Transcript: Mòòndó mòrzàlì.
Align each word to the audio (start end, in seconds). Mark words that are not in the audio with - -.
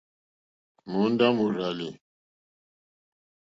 Mòòndó 0.91 1.27
mòrzàlì. 1.37 1.89